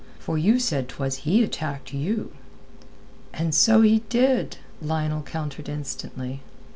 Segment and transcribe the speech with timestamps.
[0.17, 2.31] For you said 'twas he attacked you."
[3.35, 6.41] "And so he did." Lionel countered instantly.